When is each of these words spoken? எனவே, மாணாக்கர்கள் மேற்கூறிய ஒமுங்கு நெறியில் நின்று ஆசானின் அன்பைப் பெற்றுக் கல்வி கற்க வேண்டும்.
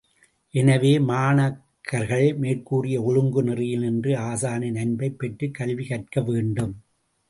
எனவே, 0.53 0.99
மாணாக்கர்கள் 0.99 2.37
மேற்கூறிய 2.37 3.01
ஒமுங்கு 3.01 3.43
நெறியில் 3.43 3.79
நின்று 3.79 4.13
ஆசானின் 4.21 4.79
அன்பைப் 4.79 5.19
பெற்றுக் 5.19 5.53
கல்வி 5.53 5.87
கற்க 5.87 6.21
வேண்டும். 6.21 6.75